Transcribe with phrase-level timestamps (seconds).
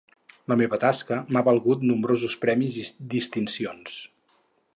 [0.51, 4.01] La meva tasca m'ha valgut nombrosos premis i distincions.